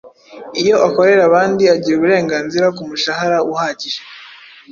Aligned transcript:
Iyo 0.61 0.75
akorera 0.87 1.21
abandi, 1.29 1.63
agira 1.75 1.95
uburenganzira 1.97 2.65
ku 2.75 2.81
mushahara 2.89 3.37
uhagije 3.51 3.99